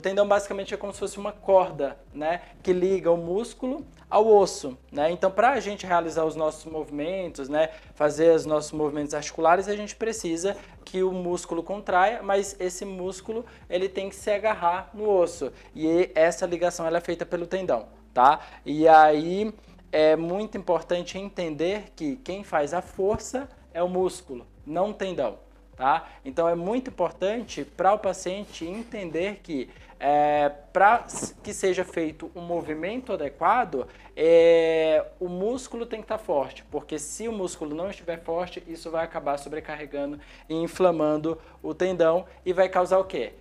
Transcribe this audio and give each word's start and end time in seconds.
O 0.00 0.02
tendão 0.02 0.26
basicamente 0.26 0.72
é 0.72 0.78
como 0.78 0.94
se 0.94 0.98
fosse 0.98 1.18
uma 1.18 1.30
corda, 1.30 1.98
né, 2.14 2.40
que 2.62 2.72
liga 2.72 3.10
o 3.10 3.18
músculo 3.18 3.84
ao 4.08 4.26
osso, 4.26 4.78
né? 4.90 5.10
Então, 5.10 5.30
para 5.30 5.50
a 5.50 5.60
gente 5.60 5.84
realizar 5.84 6.24
os 6.24 6.34
nossos 6.34 6.64
movimentos, 6.64 7.50
né, 7.50 7.68
fazer 7.94 8.34
os 8.34 8.46
nossos 8.46 8.72
movimentos 8.72 9.12
articulares, 9.12 9.68
a 9.68 9.76
gente 9.76 9.94
precisa 9.94 10.56
que 10.86 11.02
o 11.02 11.12
músculo 11.12 11.62
contraia, 11.62 12.22
mas 12.22 12.56
esse 12.58 12.82
músculo 12.86 13.44
ele 13.68 13.90
tem 13.90 14.08
que 14.08 14.16
se 14.16 14.30
agarrar 14.30 14.88
no 14.94 15.06
osso 15.06 15.52
e 15.74 16.10
essa 16.14 16.46
ligação 16.46 16.86
ela 16.86 16.96
é 16.96 17.02
feita 17.02 17.26
pelo 17.26 17.46
tendão, 17.46 17.86
tá? 18.14 18.40
E 18.64 18.88
aí 18.88 19.52
é 19.92 20.16
muito 20.16 20.56
importante 20.56 21.18
entender 21.18 21.92
que 21.94 22.16
quem 22.16 22.42
faz 22.42 22.72
a 22.72 22.80
força 22.80 23.46
é 23.74 23.82
o 23.82 23.88
músculo, 23.88 24.46
não 24.64 24.92
o 24.92 24.94
tendão. 24.94 25.49
Tá? 25.80 26.06
Então 26.22 26.46
é 26.46 26.54
muito 26.54 26.90
importante 26.90 27.64
para 27.64 27.94
o 27.94 27.98
paciente 27.98 28.66
entender 28.66 29.40
que 29.42 29.70
é, 29.98 30.50
para 30.74 31.06
que 31.42 31.54
seja 31.54 31.86
feito 31.86 32.30
um 32.36 32.42
movimento 32.42 33.14
adequado, 33.14 33.88
é, 34.14 35.02
o 35.18 35.26
músculo 35.26 35.86
tem 35.86 36.00
que 36.00 36.04
estar 36.04 36.18
tá 36.18 36.22
forte, 36.22 36.66
porque 36.70 36.98
se 36.98 37.26
o 37.26 37.32
músculo 37.32 37.74
não 37.74 37.88
estiver 37.88 38.22
forte, 38.22 38.62
isso 38.68 38.90
vai 38.90 39.06
acabar 39.06 39.38
sobrecarregando 39.38 40.20
e 40.50 40.54
inflamando 40.54 41.38
o 41.62 41.72
tendão 41.72 42.26
e 42.44 42.52
vai 42.52 42.68
causar 42.68 42.98
o 42.98 43.04
quê? 43.04 43.32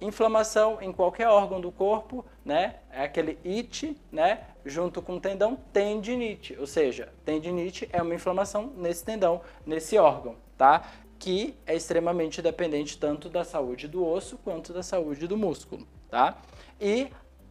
Inflamação 0.00 0.78
em 0.80 0.92
qualquer 0.92 1.26
órgão 1.26 1.60
do 1.60 1.72
corpo, 1.72 2.24
né? 2.44 2.76
É 2.92 3.02
aquele 3.02 3.36
it, 3.44 3.96
né? 4.12 4.42
Junto 4.64 5.02
com 5.02 5.16
o 5.16 5.20
tendão, 5.20 5.58
tendinite. 5.72 6.56
Ou 6.60 6.66
seja, 6.68 7.08
tendinite 7.24 7.88
é 7.92 8.00
uma 8.00 8.14
inflamação 8.14 8.72
nesse 8.76 9.04
tendão, 9.04 9.40
nesse 9.66 9.98
órgão, 9.98 10.36
tá? 10.56 10.84
Que 11.18 11.54
é 11.66 11.74
extremamente 11.74 12.40
dependente 12.40 12.96
tanto 12.96 13.28
da 13.28 13.44
saúde 13.44 13.88
do 13.88 14.06
osso 14.06 14.38
quanto 14.38 14.72
da 14.72 14.82
saúde 14.82 15.26
do 15.26 15.36
músculo, 15.36 15.86
tá? 16.08 16.38
E 16.80 17.08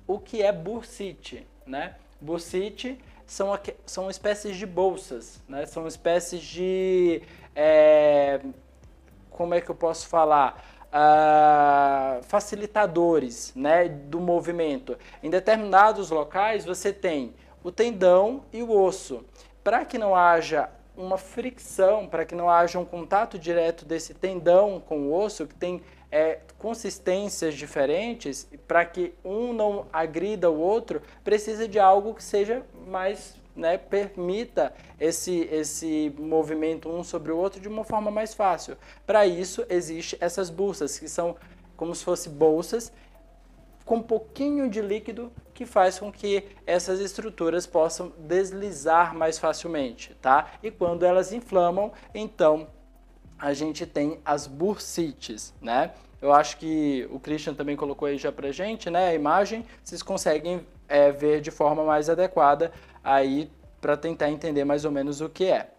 o 0.07 0.17
que 0.19 0.41
é 0.41 0.51
bursite, 0.51 1.45
né? 1.65 1.95
Bursite 2.19 2.97
são, 3.25 3.51
são 3.85 4.09
espécies 4.09 4.55
de 4.55 4.65
bolsas, 4.65 5.43
né? 5.47 5.65
São 5.65 5.85
espécies 5.87 6.41
de... 6.41 7.21
É, 7.53 8.39
como 9.29 9.53
é 9.53 9.61
que 9.61 9.69
eu 9.69 9.75
posso 9.75 10.07
falar? 10.07 10.63
Uh, 10.87 12.23
facilitadores 12.23 13.53
né, 13.53 13.89
do 13.89 14.19
movimento. 14.19 14.97
Em 15.21 15.29
determinados 15.29 16.09
locais 16.09 16.63
você 16.63 16.93
tem 16.93 17.35
o 17.63 17.71
tendão 17.71 18.45
e 18.53 18.63
o 18.63 18.71
osso. 18.71 19.25
Para 19.63 19.83
que 19.83 19.97
não 19.97 20.15
haja 20.15 20.69
uma 20.97 21.17
fricção, 21.17 22.07
para 22.07 22.25
que 22.25 22.33
não 22.33 22.49
haja 22.49 22.79
um 22.79 22.85
contato 22.85 23.37
direto 23.37 23.85
desse 23.85 24.13
tendão 24.13 24.79
com 24.79 25.07
o 25.07 25.13
osso, 25.13 25.45
que 25.45 25.53
tem 25.53 25.81
é, 26.11 26.39
consistências 26.57 27.53
diferentes, 27.53 28.49
para 28.67 28.83
que 28.83 29.13
um 29.23 29.53
não 29.53 29.85
agrida 29.93 30.49
o 30.49 30.59
outro, 30.59 31.01
precisa 31.23 31.67
de 31.67 31.79
algo 31.79 32.13
que 32.13 32.23
seja 32.23 32.63
mais, 32.87 33.35
né, 33.55 33.77
permita 33.77 34.73
esse, 34.99 35.47
esse 35.51 36.13
movimento 36.17 36.89
um 36.89 37.03
sobre 37.03 37.31
o 37.31 37.37
outro 37.37 37.61
de 37.61 37.67
uma 37.67 37.83
forma 37.83 38.09
mais 38.09 38.33
fácil. 38.33 38.75
Para 39.05 39.27
isso, 39.27 39.65
existem 39.69 40.17
essas 40.19 40.49
bolsas, 40.49 40.97
que 40.97 41.07
são 41.07 41.35
como 41.75 41.93
se 41.93 42.03
fossem 42.03 42.33
bolsas 42.33 42.91
com 43.87 43.95
um 43.95 44.03
pouquinho 44.03 44.69
de 44.69 44.81
líquido 44.81 45.31
que 45.53 45.65
faz 45.65 45.97
com 45.97 46.11
que 46.11 46.43
essas 46.67 46.99
estruturas 46.99 47.65
possam 47.65 48.11
deslizar 48.19 49.15
mais 49.15 49.39
facilmente, 49.39 50.13
tá? 50.21 50.51
E 50.61 50.69
quando 50.69 51.03
elas 51.03 51.31
inflamam, 51.31 51.93
então 52.13 52.67
a 53.39 53.53
gente 53.53 53.85
tem 53.85 54.19
as 54.25 54.45
bursites, 54.45 55.53
né? 55.61 55.93
Eu 56.21 56.33
acho 56.33 56.57
que 56.57 57.07
o 57.11 57.19
Christian 57.19 57.53
também 57.53 57.77
colocou 57.77 58.07
aí 58.07 58.17
já 58.17 58.31
pra 58.31 58.51
gente, 58.51 58.89
né? 58.89 59.09
A 59.09 59.13
imagem, 59.13 59.65
vocês 59.81 60.03
conseguem 60.03 60.67
é, 60.87 61.11
ver 61.11 61.39
de 61.39 61.49
forma 61.49 61.83
mais 61.83 62.09
adequada 62.09 62.73
aí 63.01 63.49
para 63.79 63.95
tentar 63.95 64.29
entender 64.29 64.65
mais 64.65 64.83
ou 64.83 64.91
menos 64.91 65.21
o 65.21 65.29
que 65.29 65.45
é. 65.45 65.69